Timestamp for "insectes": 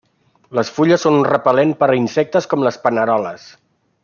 2.01-2.51